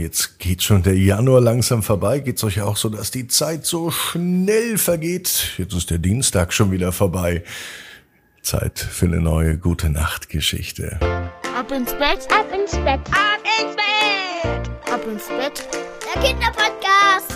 jetzt 0.00 0.38
geht 0.38 0.62
schon 0.62 0.82
der 0.82 0.96
Januar 0.96 1.40
langsam 1.40 1.82
vorbei. 1.82 2.20
Geht's 2.20 2.44
euch 2.44 2.60
auch 2.60 2.76
so, 2.76 2.88
dass 2.88 3.10
die 3.10 3.28
Zeit 3.28 3.66
so 3.66 3.90
schnell 3.90 4.78
vergeht? 4.78 5.54
Jetzt 5.58 5.74
ist 5.74 5.90
der 5.90 5.98
Dienstag 5.98 6.52
schon 6.52 6.70
wieder 6.70 6.92
vorbei. 6.92 7.42
Zeit 8.42 8.78
für 8.78 9.06
eine 9.06 9.20
neue 9.20 9.58
gute 9.58 9.90
Nachtgeschichte. 9.90 10.98
Ab 11.56 11.72
ins 11.72 11.92
Bett, 11.92 12.28
ab 12.30 12.46
ins 12.52 12.72
Bett, 12.72 13.00
ab 13.10 13.40
ins 13.60 13.76
Bett, 13.76 14.70
ab 14.92 15.06
ins 15.06 15.28
Bett. 15.28 15.68
Der 16.14 16.22
Kinderpodcast. 16.22 17.34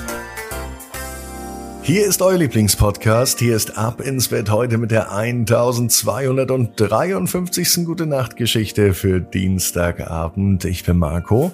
Hier 1.83 2.07
ist 2.07 2.23
euer 2.23 2.39
Lieblingspodcast. 2.39 3.41
Hier 3.41 3.55
ist 3.55 3.77
Ab 3.77 4.01
ins 4.01 4.29
Bett 4.29 4.51
heute 4.51 4.79
mit 4.79 4.91
der 4.91 5.13
1253. 5.13 7.85
Gute 7.85 8.07
Nacht 8.07 8.37
Geschichte 8.37 8.95
für 8.95 9.21
Dienstagabend. 9.21 10.65
Ich 10.65 10.85
bin 10.85 10.97
Marco. 10.97 11.53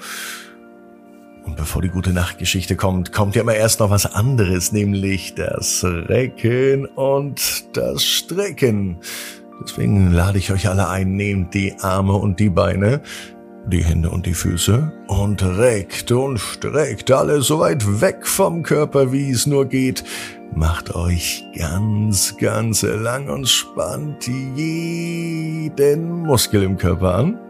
Und 1.51 1.57
bevor 1.57 1.83
die 1.83 1.89
gute 1.89 2.13
Nachtgeschichte 2.13 2.77
kommt, 2.77 3.13
kommt 3.13 3.35
ja 3.35 3.43
immer 3.43 3.57
erst 3.57 3.81
noch 3.81 3.91
was 3.91 4.07
anderes, 4.07 4.71
nämlich 4.71 5.35
das 5.35 5.83
Recken 5.85 6.87
und 6.87 7.65
das 7.77 8.05
Strecken. 8.05 8.99
Deswegen 9.61 10.13
lade 10.13 10.39
ich 10.39 10.53
euch 10.53 10.69
alle 10.69 10.89
ein, 10.89 11.17
nehmt 11.17 11.53
die 11.55 11.75
Arme 11.81 12.13
und 12.13 12.39
die 12.39 12.51
Beine, 12.51 13.03
die 13.67 13.83
Hände 13.83 14.11
und 14.11 14.27
die 14.27 14.35
Füße 14.35 14.93
und 15.09 15.43
reckt 15.43 16.13
und 16.13 16.39
streckt 16.39 17.11
alles 17.11 17.49
so 17.49 17.59
weit 17.59 18.01
weg 18.01 18.29
vom 18.29 18.63
Körper, 18.63 19.11
wie 19.11 19.33
es 19.33 19.49
nur 19.49 19.67
geht. 19.67 20.05
Macht 20.55 20.95
euch 20.95 21.45
ganz, 21.59 22.37
ganz 22.37 22.83
lang 22.83 23.29
und 23.29 23.49
spannt 23.49 24.29
jeden 24.55 26.13
Muskel 26.23 26.63
im 26.63 26.77
Körper 26.77 27.17
an. 27.17 27.50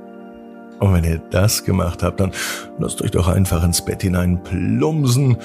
Und 0.81 0.95
wenn 0.95 1.05
ihr 1.05 1.21
das 1.31 1.65
gemacht 1.65 2.03
habt, 2.03 2.21
dann 2.21 2.33
lasst 2.79 3.03
euch 3.03 3.11
doch 3.11 3.29
einfach 3.29 3.63
ins 3.63 3.85
Bett 3.85 4.01
hinein 4.03 4.43
plumsen 4.43 5.37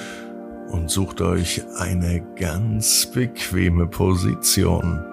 und 0.68 0.90
sucht 0.90 1.20
euch 1.20 1.62
eine 1.78 2.22
ganz 2.36 3.06
bequeme 3.06 3.86
Position. 3.86 5.04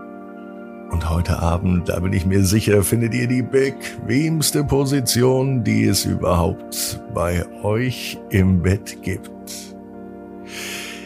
Und 0.91 1.09
heute 1.09 1.39
Abend, 1.39 1.89
da 1.89 1.99
bin 1.99 2.13
ich 2.13 2.25
mir 2.25 2.45
sicher, 2.45 2.83
findet 2.83 3.13
ihr 3.13 3.27
die 3.27 3.41
bequemste 3.41 4.63
Position, 4.63 5.61
die 5.63 5.85
es 5.85 6.05
überhaupt 6.05 7.01
bei 7.13 7.45
euch 7.63 8.17
im 8.29 8.61
Bett 8.61 9.01
gibt. 9.01 9.31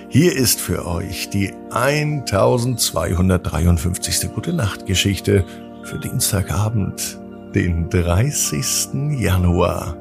Hier 0.10 0.36
ist 0.36 0.60
für 0.60 0.86
euch 0.86 1.30
die 1.30 1.54
1253. 1.72 4.34
Gute 4.34 4.54
Nacht 4.54 4.86
Geschichte 4.86 5.46
für 5.84 6.00
Dienstagabend, 6.00 7.20
den 7.58 7.90
30. 7.90 9.20
Januar. 9.20 9.98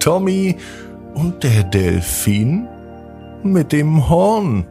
Tommy 0.00 0.56
und 1.14 1.44
der 1.44 1.62
Delfin 1.62 2.66
mit 3.44 3.70
dem 3.70 4.08
Horn. 4.08 4.66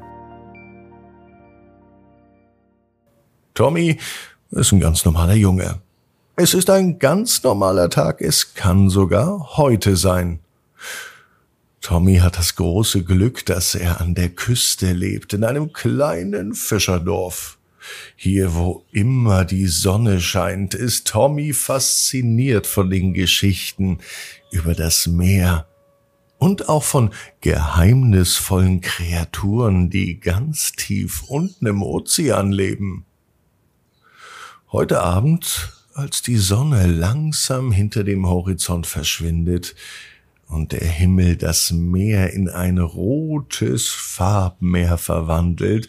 Tommy 3.54 3.98
ist 4.52 4.74
ein 4.74 4.82
ganz 4.82 5.06
normaler 5.06 5.36
Junge. 5.36 5.80
Es 6.36 6.54
ist 6.54 6.70
ein 6.70 7.00
ganz 7.00 7.42
normaler 7.44 7.90
Tag, 7.90 8.20
es 8.20 8.56
kann 8.56 8.90
sogar 8.90 9.56
heute 9.56 9.96
sein. 9.96 10.42
Tommy 11.80 12.18
hat 12.18 12.38
das 12.38 12.58
große 12.58 13.06
Glück, 13.06 13.46
dass 13.46 13.74
er 13.74 14.02
an 14.02 14.16
der 14.16 14.28
Küste 14.28 14.92
lebt, 14.92 15.32
in 15.32 15.46
einem 15.46 15.72
kleinen 15.72 16.56
Fischerdorf. 16.56 17.55
Hier, 18.16 18.56
wo 18.56 18.86
immer 18.92 19.46
die 19.46 19.68
Sonne 19.68 20.22
scheint, 20.22 20.74
ist 20.74 21.08
Tommy 21.08 21.54
fasziniert 21.54 22.68
von 22.68 22.90
den 22.90 23.14
Geschichten 23.14 24.00
über 24.52 24.74
das 24.74 25.08
Meer 25.08 25.68
und 26.38 26.70
auch 26.70 26.84
von 26.84 27.12
geheimnisvollen 27.42 28.82
Kreaturen, 28.82 29.90
die 29.90 30.20
ganz 30.20 30.74
tief 30.74 31.24
unten 31.24 31.66
im 31.66 31.82
Ozean 31.82 32.52
leben. 32.52 33.06
Heute 34.72 35.02
Abend, 35.02 35.72
als 35.94 36.22
die 36.22 36.38
Sonne 36.38 36.88
langsam 36.88 37.72
hinter 37.72 38.04
dem 38.04 38.28
Horizont 38.28 38.86
verschwindet 38.86 39.76
und 40.48 40.72
der 40.72 40.86
Himmel 40.86 41.38
das 41.38 41.72
Meer 41.72 42.34
in 42.34 42.50
ein 42.50 42.78
rotes 42.78 43.88
Farbmeer 43.88 44.98
verwandelt, 44.98 45.88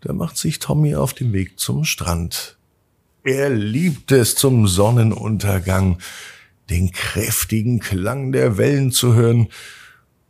da 0.00 0.12
macht 0.12 0.36
sich 0.36 0.58
Tommy 0.58 0.94
auf 0.94 1.14
den 1.14 1.32
Weg 1.32 1.58
zum 1.58 1.84
Strand. 1.84 2.56
Er 3.24 3.50
liebt 3.50 4.12
es 4.12 4.34
zum 4.34 4.66
Sonnenuntergang, 4.66 5.98
den 6.70 6.92
kräftigen 6.92 7.80
Klang 7.80 8.32
der 8.32 8.58
Wellen 8.58 8.92
zu 8.92 9.14
hören 9.14 9.48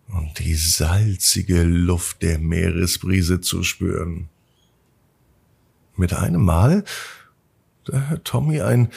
und 0.08 0.38
die 0.38 0.54
salzige 0.54 1.62
Luft 1.62 2.22
der 2.22 2.38
Meeresbrise 2.38 3.40
zu 3.40 3.62
spüren. 3.62 4.28
Mit 5.96 6.14
einem 6.14 6.44
Mal 6.44 6.84
da 7.88 8.08
hört 8.08 8.24
Tommy 8.26 8.60
ein, 8.60 8.90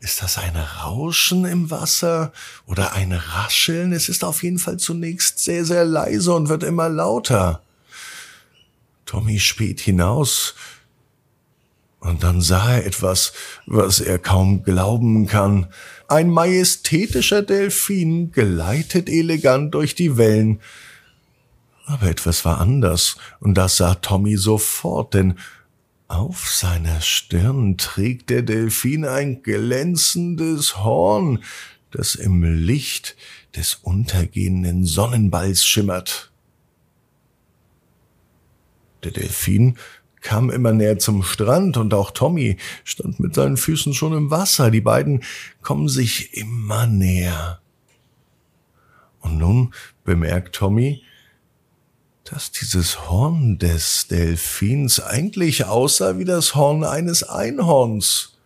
ist 0.00 0.22
das 0.22 0.38
ein 0.38 0.56
Rauschen 0.56 1.44
im 1.44 1.70
Wasser 1.70 2.32
oder 2.66 2.94
ein 2.94 3.12
Rascheln? 3.12 3.92
Es 3.92 4.08
ist 4.08 4.24
auf 4.24 4.42
jeden 4.42 4.58
Fall 4.58 4.78
zunächst 4.78 5.40
sehr, 5.40 5.64
sehr 5.64 5.84
leise 5.84 6.34
und 6.34 6.48
wird 6.48 6.62
immer 6.62 6.88
lauter. 6.88 7.62
Tommy 9.08 9.40
späht 9.40 9.80
hinaus, 9.80 10.54
und 12.00 12.22
dann 12.22 12.42
sah 12.42 12.74
er 12.74 12.86
etwas, 12.86 13.32
was 13.66 14.00
er 14.00 14.18
kaum 14.18 14.62
glauben 14.62 15.26
kann. 15.26 15.66
Ein 16.06 16.30
majestätischer 16.30 17.42
Delfin 17.42 18.30
gleitet 18.30 19.08
elegant 19.08 19.74
durch 19.74 19.94
die 19.94 20.16
Wellen. 20.16 20.60
Aber 21.86 22.06
etwas 22.06 22.44
war 22.44 22.60
anders, 22.60 23.16
und 23.40 23.54
das 23.54 23.78
sah 23.78 23.94
Tommy 23.94 24.36
sofort, 24.36 25.14
denn 25.14 25.38
auf 26.06 26.50
seiner 26.50 27.00
Stirn 27.00 27.78
trägt 27.78 28.28
der 28.28 28.42
Delfin 28.42 29.06
ein 29.06 29.42
glänzendes 29.42 30.84
Horn, 30.84 31.42
das 31.90 32.14
im 32.14 32.44
Licht 32.44 33.16
des 33.56 33.74
untergehenden 33.74 34.84
Sonnenballs 34.84 35.64
schimmert. 35.64 36.27
Der 39.04 39.12
Delfin 39.12 39.76
kam 40.20 40.50
immer 40.50 40.72
näher 40.72 40.98
zum 40.98 41.22
Strand 41.22 41.76
und 41.76 41.94
auch 41.94 42.10
Tommy 42.10 42.56
stand 42.84 43.20
mit 43.20 43.34
seinen 43.34 43.56
Füßen 43.56 43.94
schon 43.94 44.12
im 44.12 44.30
Wasser. 44.30 44.70
Die 44.70 44.80
beiden 44.80 45.22
kommen 45.62 45.88
sich 45.88 46.34
immer 46.34 46.86
näher. 46.86 47.60
Und 49.20 49.38
nun 49.38 49.74
bemerkt 50.04 50.56
Tommy, 50.56 51.02
dass 52.24 52.50
dieses 52.50 53.08
Horn 53.08 53.58
des 53.58 54.08
Delfins 54.08 55.00
eigentlich 55.00 55.64
aussah 55.64 56.18
wie 56.18 56.24
das 56.24 56.54
Horn 56.54 56.84
eines 56.84 57.22
Einhorns. 57.22 58.38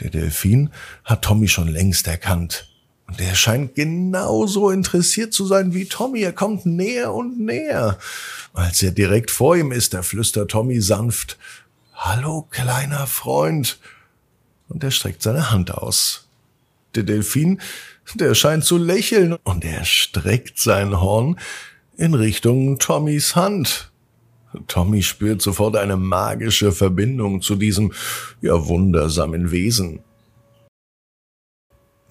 Der 0.00 0.08
Delfin 0.08 0.70
hat 1.04 1.22
Tommy 1.22 1.46
schon 1.46 1.68
längst 1.68 2.06
erkannt. 2.06 2.69
Und 3.10 3.20
er 3.20 3.34
scheint 3.34 3.74
genauso 3.74 4.70
interessiert 4.70 5.32
zu 5.32 5.44
sein 5.44 5.74
wie 5.74 5.86
Tommy. 5.86 6.20
Er 6.20 6.32
kommt 6.32 6.64
näher 6.64 7.12
und 7.12 7.40
näher. 7.40 7.98
Als 8.54 8.82
er 8.82 8.92
direkt 8.92 9.32
vor 9.32 9.56
ihm 9.56 9.72
ist, 9.72 9.94
da 9.94 10.02
flüstert 10.02 10.52
Tommy 10.52 10.80
sanft, 10.80 11.36
Hallo, 11.92 12.46
kleiner 12.50 13.06
Freund. 13.06 13.78
Und 14.68 14.84
er 14.84 14.92
streckt 14.92 15.22
seine 15.22 15.50
Hand 15.50 15.74
aus. 15.74 16.28
Der 16.94 17.02
Delfin 17.02 17.60
der 18.14 18.34
scheint 18.34 18.64
zu 18.64 18.76
lächeln 18.76 19.36
und 19.44 19.64
er 19.64 19.84
streckt 19.84 20.58
sein 20.58 21.00
Horn 21.00 21.38
in 21.96 22.14
Richtung 22.14 22.78
Tommys 22.78 23.36
Hand. 23.36 23.90
Tommy 24.66 25.02
spürt 25.02 25.42
sofort 25.42 25.76
eine 25.76 25.96
magische 25.96 26.72
Verbindung 26.72 27.40
zu 27.40 27.54
diesem 27.54 27.92
ja 28.40 28.66
wundersamen 28.66 29.52
Wesen. 29.52 30.00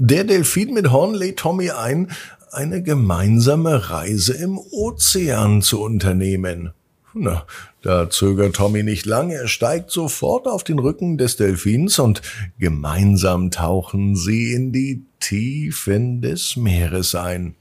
Der 0.01 0.23
Delfin 0.23 0.73
mit 0.73 0.91
Horn 0.91 1.13
lädt 1.13 1.39
Tommy 1.39 1.71
ein, 1.71 2.09
eine 2.53 2.81
gemeinsame 2.81 3.89
Reise 3.89 4.33
im 4.33 4.57
Ozean 4.57 5.61
zu 5.61 5.81
unternehmen. 5.81 6.71
Na, 7.13 7.45
da 7.81 8.09
zögert 8.09 8.55
Tommy 8.55 8.83
nicht 8.83 9.05
lang, 9.05 9.29
er 9.29 9.49
steigt 9.49 9.91
sofort 9.91 10.47
auf 10.47 10.63
den 10.63 10.79
Rücken 10.79 11.17
des 11.17 11.35
Delfins 11.35 11.99
und 11.99 12.21
gemeinsam 12.59 13.51
tauchen 13.51 14.15
sie 14.15 14.53
in 14.53 14.71
die 14.71 15.03
Tiefen 15.19 16.21
des 16.21 16.55
Meeres 16.55 17.13
ein. 17.13 17.55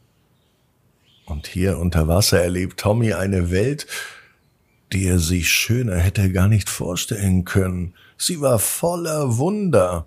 Und 1.27 1.49
hier 1.49 1.79
unter 1.79 2.07
Wasser 2.07 2.41
erlebt 2.41 2.79
Tommy 2.79 3.15
eine 3.15 3.51
Welt, 3.51 3.89
die 4.93 5.07
er 5.07 5.19
sich 5.19 5.51
schöner 5.51 5.97
hätte 5.97 6.31
gar 6.31 6.47
nicht 6.47 6.71
vorstellen 6.71 7.45
können. 7.45 7.95
Sie 8.17 8.41
war 8.41 8.61
voller 8.61 9.39
Wunder. 9.39 10.07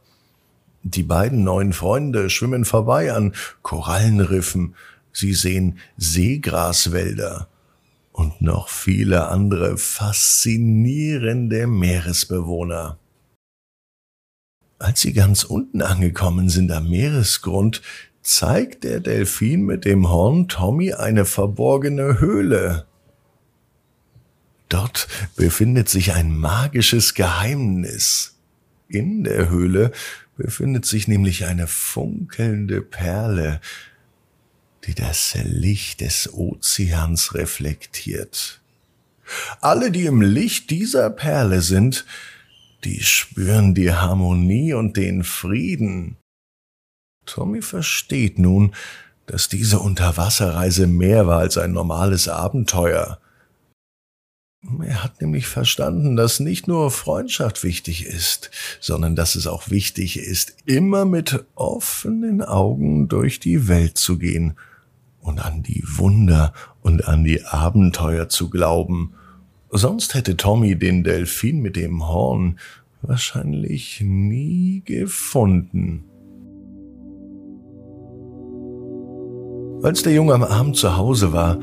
Die 0.84 1.04
beiden 1.04 1.44
neuen 1.44 1.74
Freunde 1.74 2.30
schwimmen 2.30 2.66
vorbei 2.66 3.14
an 3.14 3.34
Korallenriffen, 3.62 4.76
sie 5.14 5.34
sehen 5.34 5.78
Seegraswälder, 5.98 7.48
und 8.12 8.42
noch 8.42 8.68
viele 8.68 9.28
andere 9.28 9.78
faszinierende 9.78 11.68
Meeresbewohner. 11.68 12.98
Als 14.80 15.02
sie 15.02 15.14
ganz 15.14 15.44
unten 15.44 15.82
angekommen 15.84 16.50
sind 16.50 16.72
am 16.72 16.90
Meeresgrund, 16.90 17.84
zeigt 18.24 18.84
der 18.84 19.00
Delfin 19.00 19.64
mit 19.64 19.86
dem 19.86 20.10
Horn 20.10 20.48
Tommy 20.48 20.94
eine 20.94 21.26
verborgene 21.26 22.20
Höhle. 22.20 22.86
Dort 24.70 25.08
befindet 25.36 25.90
sich 25.90 26.14
ein 26.14 26.36
magisches 26.36 27.14
Geheimnis. 27.14 28.38
In 28.88 29.24
der 29.24 29.50
Höhle 29.50 29.92
befindet 30.38 30.86
sich 30.86 31.08
nämlich 31.08 31.46
eine 31.46 31.68
funkelnde 31.68 32.82
Perle, 32.82 33.62
die 34.86 34.96
das 34.96 35.38
Licht 35.44 36.02
des 36.02 36.34
Ozeans 36.34 37.36
reflektiert. 37.36 38.62
Alle, 39.62 39.92
die 39.92 40.06
im 40.06 40.22
Licht 40.22 40.70
dieser 40.70 41.10
Perle 41.10 41.62
sind, 41.62 42.06
die 42.84 43.02
spüren 43.02 43.76
die 43.76 43.94
Harmonie 43.94 44.74
und 44.74 44.98
den 44.98 45.24
Frieden. 45.24 46.18
Tommy 47.26 47.62
versteht 47.62 48.40
nun, 48.40 48.74
dass 49.28 49.48
diese 49.48 49.80
Unterwasserreise 49.80 50.88
mehr 50.88 51.28
war 51.28 51.40
als 51.40 51.58
ein 51.58 51.72
normales 51.72 52.28
Abenteuer. 52.28 53.20
Er 54.64 55.04
hat 55.04 55.22
nämlich 55.22 55.48
verstanden, 55.48 56.16
dass 56.16 56.40
nicht 56.40 56.68
nur 56.68 56.92
Freundschaft 56.92 57.64
wichtig 57.64 58.06
ist, 58.06 58.52
sondern 58.80 59.16
dass 59.16 59.36
es 59.36 59.48
auch 59.48 59.70
wichtig 59.72 60.20
ist, 60.20 60.56
immer 60.66 61.06
mit 61.06 61.44
offenen 61.56 62.44
Augen 62.44 63.08
durch 63.08 63.40
die 63.40 63.68
Welt 63.68 63.98
zu 63.98 64.20
gehen 64.20 64.54
und 65.20 65.40
an 65.40 65.64
die 65.64 65.84
Wunder 65.88 66.54
und 66.82 67.08
an 67.08 67.24
die 67.24 67.44
Abenteuer 67.44 68.30
zu 68.30 68.50
glauben. 68.50 69.14
Sonst 69.72 70.14
hätte 70.14 70.38
Tommy 70.38 70.78
den 70.78 71.04
Delfin 71.04 71.62
mit 71.62 71.76
dem 71.76 72.08
Horn 72.08 72.60
wahrscheinlich 73.02 74.02
nie 74.02 74.84
gefunden. 74.86 76.04
Als 79.82 80.04
der 80.04 80.14
Junge 80.14 80.36
am 80.36 80.44
Abend 80.44 80.76
zu 80.76 80.96
Hause 80.96 81.34
war, 81.34 81.60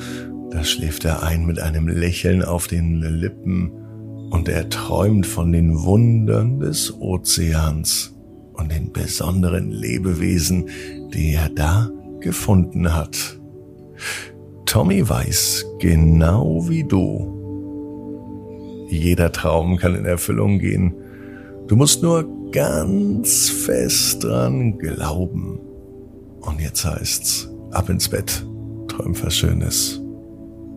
da 0.50 0.64
schläft 0.64 1.04
er 1.04 1.22
ein 1.22 1.46
mit 1.46 1.60
einem 1.60 1.88
Lächeln 1.88 2.42
auf 2.42 2.66
den 2.66 3.00
Lippen 3.00 3.70
und 4.30 4.48
er 4.48 4.68
träumt 4.68 5.26
von 5.26 5.52
den 5.52 5.82
Wundern 5.82 6.60
des 6.60 6.94
Ozeans 7.00 8.14
und 8.54 8.72
den 8.72 8.92
besonderen 8.92 9.70
Lebewesen, 9.70 10.68
die 11.12 11.34
er 11.34 11.48
da 11.48 11.90
gefunden 12.20 12.94
hat. 12.94 13.38
Tommy 14.66 15.08
weiß 15.08 15.64
genau 15.80 16.68
wie 16.68 16.84
du. 16.84 17.34
Jeder 18.90 19.32
Traum 19.32 19.76
kann 19.76 19.94
in 19.94 20.04
Erfüllung 20.04 20.58
gehen. 20.58 20.94
Du 21.66 21.76
musst 21.76 22.02
nur 22.02 22.26
ganz 22.50 23.50
fest 23.50 24.24
dran 24.24 24.78
glauben. 24.78 25.60
Und 26.40 26.60
jetzt 26.60 26.84
heißt's, 26.84 27.50
ab 27.70 27.90
ins 27.90 28.08
Bett, 28.08 28.46
träum 28.88 29.14
was 29.22 29.36
Schönes. 29.36 30.00